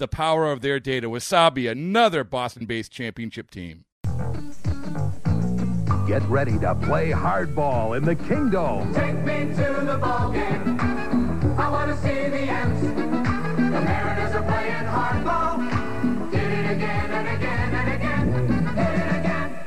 [0.00, 1.08] the power of their data.
[1.08, 3.84] Wasabi, another Boston based championship team.
[6.08, 8.92] Get ready to play hardball in the kingdom.
[8.92, 10.80] Take me to the ball game.
[11.56, 12.80] I want to see the Ants.
[12.80, 16.30] The Mariners are playing hardball.
[16.32, 18.74] Did it again and again and again.
[18.74, 19.60] Did it again.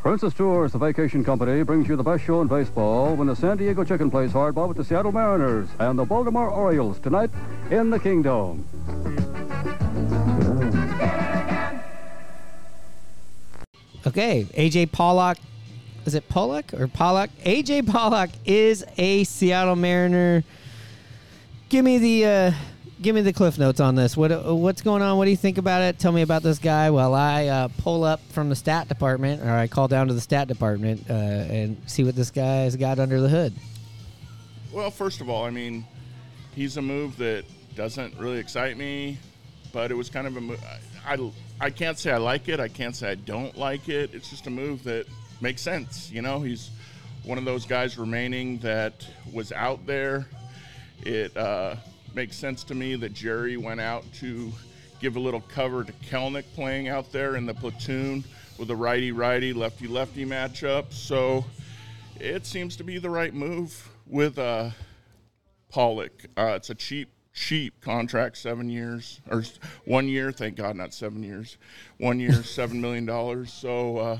[0.00, 3.58] Princess Tours, the vacation company, brings you the best show in baseball when the San
[3.58, 7.30] Diego Chicken plays hardball with the Seattle Mariners and the Baltimore Orioles tonight
[7.70, 8.64] in the Kingdome.
[14.10, 15.38] Okay, AJ Pollock.
[16.04, 17.30] Is it Pollock or Pollock?
[17.44, 20.42] AJ Pollock is a Seattle Mariner.
[21.68, 22.52] Give me the uh,
[23.00, 24.16] give me the cliff notes on this.
[24.16, 25.16] What uh, what's going on?
[25.16, 26.00] What do you think about it?
[26.00, 29.52] Tell me about this guy while I uh, pull up from the stat department, or
[29.52, 33.20] I call down to the stat department uh, and see what this guy's got under
[33.20, 33.54] the hood.
[34.72, 35.86] Well, first of all, I mean,
[36.56, 37.44] he's a move that
[37.76, 39.18] doesn't really excite me,
[39.72, 40.60] but it was kind of a move.
[41.06, 41.30] I, I,
[41.62, 42.58] I can't say I like it.
[42.58, 44.14] I can't say I don't like it.
[44.14, 45.06] It's just a move that
[45.42, 46.10] makes sense.
[46.10, 46.70] You know, he's
[47.22, 50.26] one of those guys remaining that was out there.
[51.02, 51.76] It uh,
[52.14, 54.50] makes sense to me that Jerry went out to
[55.00, 58.24] give a little cover to Kelenic playing out there in the platoon
[58.58, 60.92] with a righty righty, lefty lefty matchup.
[60.94, 61.44] So
[62.18, 64.70] it seems to be the right move with uh,
[65.68, 66.24] Pollock.
[66.38, 69.44] Uh, it's a cheap, cheap contract, seven years or
[69.84, 70.32] one year.
[70.32, 71.56] Thank God, not seven years.
[71.98, 73.52] One year, seven million dollars.
[73.52, 74.18] So, uh,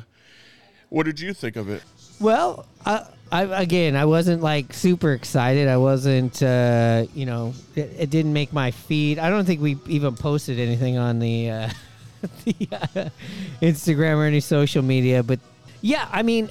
[0.89, 1.83] what did you think of it?
[2.21, 5.69] Well, I, I again, I wasn't like super excited.
[5.69, 9.19] I wasn't, uh, you know, it, it didn't make my feed.
[9.19, 11.71] I don't think we even posted anything on the, uh,
[12.45, 13.09] the uh,
[13.63, 15.23] Instagram or any social media.
[15.23, 15.39] But
[15.81, 16.51] yeah, I mean,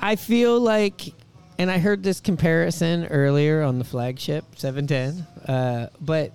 [0.00, 1.12] I feel like,
[1.58, 5.26] and I heard this comparison earlier on the flagship 710.
[5.52, 6.32] Uh, but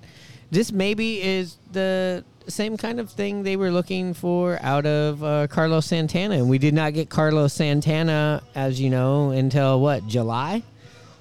[0.52, 5.48] this maybe is the same kind of thing they were looking for out of uh,
[5.48, 10.62] Carlos Santana, and we did not get Carlos Santana, as you know, until what July.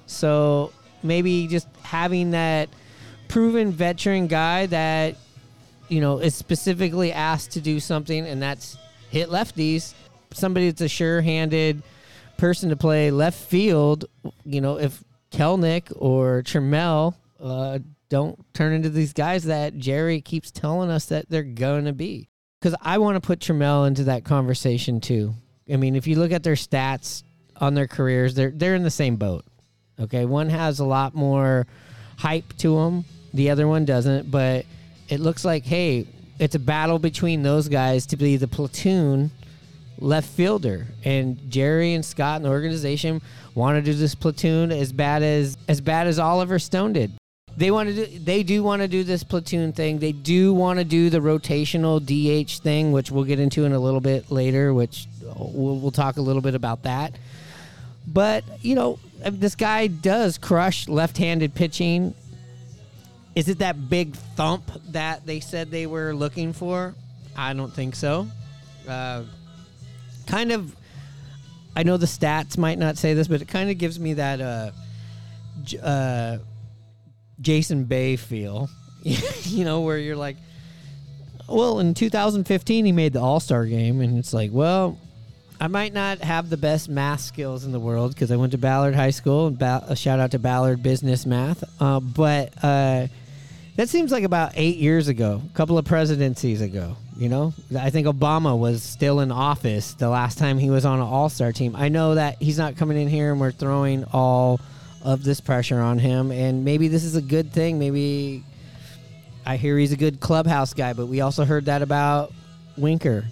[0.05, 2.69] So maybe just having that
[3.29, 5.15] proven veteran guy that
[5.87, 8.77] you know is specifically asked to do something, and that's
[9.09, 9.93] hit lefties.
[10.31, 11.83] Somebody that's a sure-handed
[12.43, 14.03] person to play left field.
[14.43, 20.51] You know, if Kelenic or Trammell uh, don't turn into these guys that Jerry keeps
[20.51, 22.27] telling us that they're going to be.
[22.59, 25.35] Because I want to put Trammell into that conversation too.
[25.71, 27.23] I mean, if you look at their stats
[27.61, 29.45] on their careers, they're they're in the same boat.
[29.97, 31.65] Okay, one has a lot more
[32.17, 34.29] hype to them, the other one doesn't.
[34.29, 34.65] But
[35.07, 36.07] it looks like, hey,
[36.39, 39.31] it's a battle between those guys to be the platoon
[39.99, 40.87] left fielder.
[41.03, 43.21] And Jerry and Scott and the organization
[43.55, 47.11] want to do this platoon as bad as as bad as Oliver Stone did.
[47.55, 49.99] They want to do they do want to do this platoon thing.
[49.99, 53.79] They do want to do the rotational DH thing, which we'll get into in a
[53.79, 55.07] little bit later, which
[55.37, 57.13] we'll, we'll talk a little bit about that.
[58.07, 62.13] But, you know, this guy does crush left-handed pitching.
[63.35, 66.93] Is it that big thump that they said they were looking for?
[67.35, 68.27] I don't think so.
[68.87, 69.23] Uh,
[70.27, 70.75] kind of
[71.75, 74.39] I know the stats might not say this, but it kind of gives me that
[74.41, 74.71] uh,
[75.81, 76.37] uh,
[77.41, 78.69] Jason Bay feel.
[79.03, 80.37] you know, where you're like,
[81.49, 84.97] well, in 2015 he made the All Star game, and it's like, well,
[85.59, 88.57] I might not have the best math skills in the world because I went to
[88.57, 92.53] Ballard High School, and ba- a shout out to Ballard Business Math, uh, but.
[92.63, 93.07] Uh,
[93.75, 96.95] That seems like about eight years ago, a couple of presidencies ago.
[97.15, 100.99] You know, I think Obama was still in office the last time he was on
[100.99, 101.75] an All Star team.
[101.75, 104.59] I know that he's not coming in here and we're throwing all
[105.03, 107.77] of this pressure on him, and maybe this is a good thing.
[107.77, 108.43] Maybe
[109.45, 112.31] I hear he's a good clubhouse guy, but we also heard that about
[112.77, 113.25] Winker,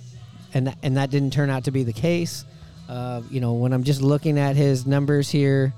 [0.54, 2.46] and and that didn't turn out to be the case.
[2.90, 5.74] Uh, you know, when I'm just looking at his numbers here,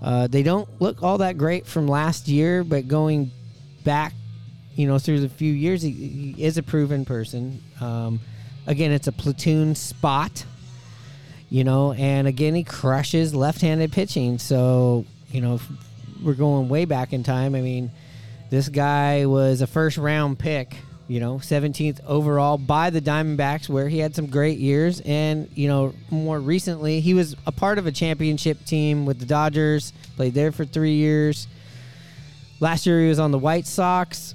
[0.00, 3.30] uh, they don't look all that great from last year, but going
[3.84, 4.14] back,
[4.74, 7.62] you know, through the few years, he, he is a proven person.
[7.80, 8.20] Um,
[8.66, 10.44] again, it's a platoon spot,
[11.50, 14.38] you know, and again, he crushes left-handed pitching.
[14.38, 15.60] So, you know,
[16.22, 17.54] we're going way back in time.
[17.54, 17.90] I mean,
[18.50, 20.76] this guy was a first-round pick.
[21.08, 25.02] You know, 17th overall by the Diamondbacks, where he had some great years.
[25.04, 29.26] And, you know, more recently, he was a part of a championship team with the
[29.26, 31.48] Dodgers, played there for three years.
[32.60, 34.34] Last year he was on the White Sox.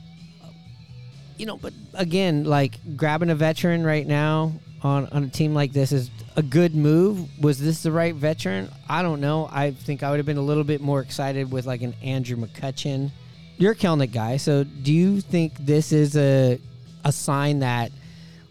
[1.38, 5.72] You know, but again, like grabbing a veteran right now on, on a team like
[5.72, 7.28] this is a good move.
[7.42, 8.70] Was this the right veteran?
[8.90, 9.48] I don't know.
[9.52, 12.38] I think I would have been a little bit more excited with like an Andrew
[12.38, 13.12] McCutchen.
[13.58, 16.60] You're a Kelenic guy, so do you think this is a
[17.06, 17.92] a sign that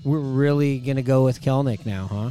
[0.04, 2.30] we're really gonna go with Kelenic now, huh?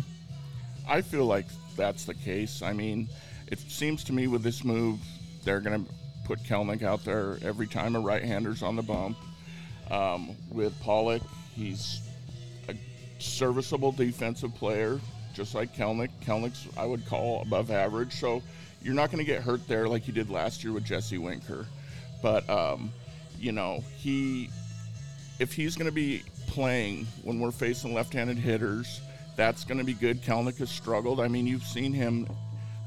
[0.87, 2.61] I feel like that's the case.
[2.61, 3.09] I mean,
[3.47, 4.99] it seems to me with this move,
[5.43, 5.85] they're to
[6.25, 9.17] put Kelenic out there every time a right-hander's on the bump.
[9.91, 11.21] Um, with Pollock,
[11.55, 12.01] he's
[12.69, 12.75] a
[13.19, 14.99] serviceable defensive player,
[15.33, 16.09] just like Kelenic.
[16.25, 18.41] Kelenic's I would call above average, so
[18.81, 21.65] you're not going to get hurt there like you did last year with Jesse Winker.
[22.21, 22.91] But um,
[23.39, 24.49] you know, he
[25.39, 29.01] if he's going to be playing when we're facing left-handed hitters,
[29.35, 30.21] that's going to be good.
[30.23, 31.19] Kelenic has struggled.
[31.19, 32.27] I mean, you've seen him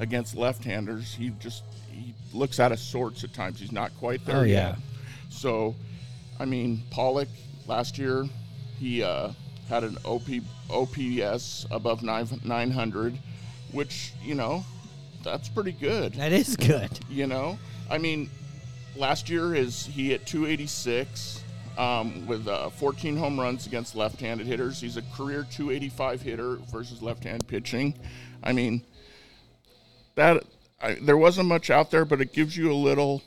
[0.01, 1.15] against left-handers.
[1.15, 1.63] He just
[1.93, 3.61] he looks out of sorts at times.
[3.61, 4.77] He's not quite there Oh, yet.
[5.31, 5.75] So,
[6.41, 7.29] I mean, Pollock
[7.67, 8.27] last year
[8.79, 9.31] he uh,
[9.69, 10.29] had an OP,
[10.71, 13.19] OPS above 900,
[13.73, 14.65] which you know
[15.23, 16.15] that's pretty good.
[16.15, 16.99] That is good.
[17.09, 17.59] you know?
[17.91, 18.31] I mean
[18.97, 21.43] last year is he hit 286
[21.77, 24.81] um, with uh, 14 home runs against left-handed hitters.
[24.81, 27.95] He's a career 285 hitter versus left-hand pitching.
[28.43, 28.83] I mean
[30.15, 30.45] that
[30.81, 33.23] I, there wasn't much out there but it gives you a little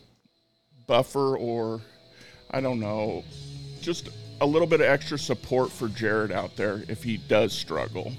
[0.88, 1.82] buffer or
[2.52, 3.24] i don't know
[3.82, 4.10] just
[4.42, 8.12] a little bit of extra support for jarred out there if he does struggle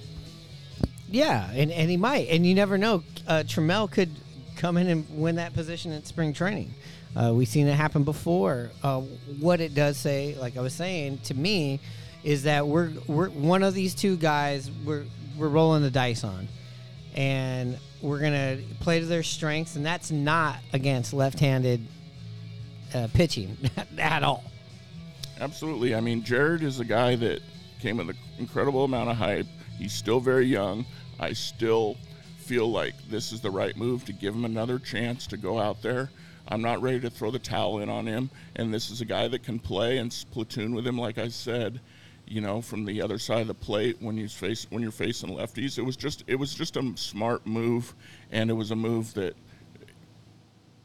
[1.11, 3.03] Yeah, and, and he might, and you never know.
[3.29, 4.09] Uh, Trammell could
[4.57, 6.73] come in and win that position in spring training.
[7.15, 8.71] Uh, we've seen it happen before.
[8.83, 9.01] Uh,
[9.41, 11.81] what it does say, like I was saying to me,
[12.25, 14.71] is that we're we're one of these two guys.
[14.87, 15.05] We're
[15.37, 16.49] we're rolling the dice on,
[17.15, 21.87] and we're gonna play to their strengths, and that's not against left-handed
[22.95, 23.57] uh, pitching
[23.99, 24.45] at all.
[25.41, 25.95] Absolutely.
[25.95, 27.41] I mean, Jarred is a guy that
[27.81, 29.47] came with an incredible amount of hype.
[29.79, 30.87] He's still very young.
[31.19, 31.97] I still
[32.39, 35.83] feel like this is the right move to give him another chance to go out
[35.83, 36.11] there.
[36.49, 39.29] I'm not ready to throw the towel in on him, and this is a guy
[39.29, 41.81] that can play and platoon with him, like I said.
[42.27, 45.31] You know, from the other side of the plate when you face when you're facing
[45.31, 47.95] lefties, it was just it was just a smart move,
[48.31, 49.35] and it was a move that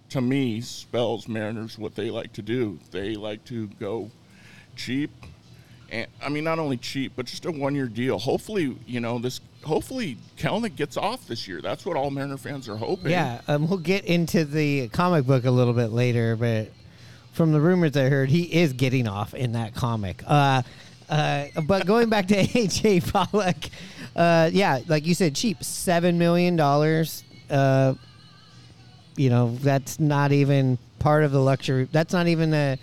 [0.09, 2.79] to me spells Mariners what they like to do.
[2.91, 4.09] They like to go
[4.75, 5.11] cheap,
[5.89, 8.17] and I mean not only cheap, but just a one-year deal.
[8.19, 9.41] Hopefully, you know this.
[9.63, 11.61] Hopefully, Kelenic gets off this year.
[11.61, 13.11] That's what all Mariner fans are hoping.
[13.11, 16.71] Yeah, um, we'll get into the comic book a little bit later, but
[17.33, 20.23] from the rumors I heard, he is getting off in that comic.
[20.25, 20.63] Uh,
[21.09, 23.57] uh, but going back to AJ Pollock,
[24.15, 27.23] uh, yeah, like you said, cheap seven million dollars.
[27.49, 27.93] Uh,
[29.17, 31.87] you know, that's not even part of the luxury.
[31.91, 32.77] That's not even a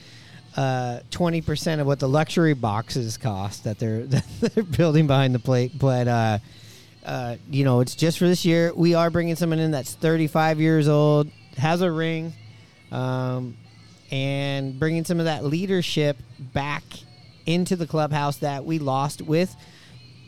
[1.10, 5.38] twenty percent of what the luxury boxes cost that they're that they're building behind the
[5.38, 5.72] plate.
[5.78, 6.38] But uh,
[7.04, 8.72] uh, you know, it's just for this year.
[8.74, 12.32] We are bringing someone in that's 35 years old, has a ring,
[12.90, 13.56] um,
[14.10, 16.82] and bringing some of that leadership back
[17.46, 19.54] into the clubhouse that we lost with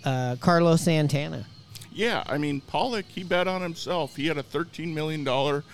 [0.05, 1.47] uh, Carlos Santana.
[1.93, 4.17] Yeah, I mean Pollock, he bet on himself.
[4.17, 5.65] He had a thirteen million dollar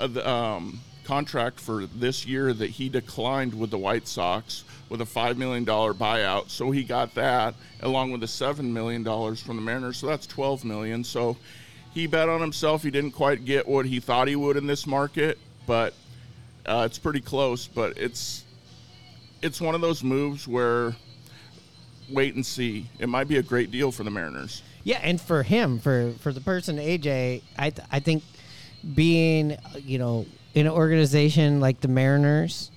[0.00, 5.38] um, contract for this year that he declined with the White Sox with a five
[5.38, 6.50] million dollar buyout.
[6.50, 9.98] So he got that along with the seven million dollars from the Mariners.
[9.98, 11.02] So that's twelve million.
[11.04, 11.36] So
[11.92, 12.82] he bet on himself.
[12.82, 15.94] He didn't quite get what he thought he would in this market, but
[16.66, 17.66] uh, it's pretty close.
[17.66, 18.44] But it's
[19.42, 20.94] it's one of those moves where
[22.08, 22.88] wait and see.
[22.98, 24.62] It might be a great deal for the Mariners.
[24.84, 28.22] Yeah, and for him, for for the person AJ, I th- I think
[28.94, 32.70] being you know in an organization like the Mariners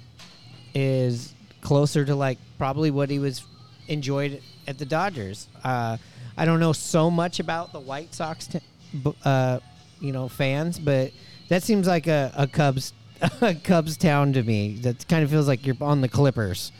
[0.74, 3.46] is closer to like probably what he was
[3.88, 5.48] enjoyed at the Dodgers.
[5.64, 5.98] Uh,
[6.38, 8.60] I don't know so much about the White Sox, t-
[9.24, 9.60] uh,
[10.00, 11.12] you know, fans, but
[11.50, 12.94] that seems like a, a Cubs
[13.42, 14.76] a Cubs town to me.
[14.78, 16.72] That kind of feels like you're on the Clippers.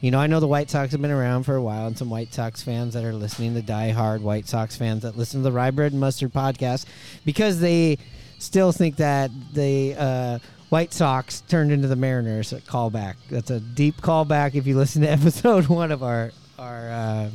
[0.00, 2.10] You know, I know the White Sox have been around for a while, and some
[2.10, 5.52] White Sox fans that are listening, the die-hard White Sox fans that listen to the
[5.52, 6.84] Rye Bread and Mustard podcast,
[7.24, 7.96] because they
[8.44, 12.52] still think that the uh, White Sox turned into the Mariners.
[12.52, 13.14] A callback.
[13.30, 14.54] That's a deep callback.
[14.54, 17.30] If you listen to episode one of our our, uh,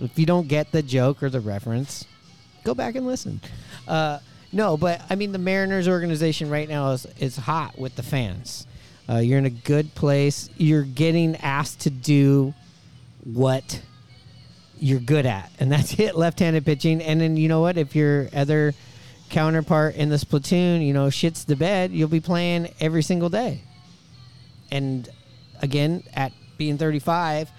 [0.00, 2.04] if you don't get the joke or the reference,
[2.64, 3.40] go back and listen.
[3.86, 4.18] Uh,
[4.52, 8.66] no, but I mean the Mariners organization right now is is hot with the fans.
[9.08, 10.50] Uh, you're in a good place.
[10.56, 12.54] You're getting asked to do
[13.24, 13.80] what
[14.78, 17.02] you're good at, and that's hit left-handed pitching.
[17.02, 17.78] And then you know what?
[17.78, 18.74] If your other
[19.28, 23.62] counterpart in this platoon, you know, shits the bed, you'll be playing every single day.
[24.70, 25.08] And
[25.62, 27.50] again, at being 35,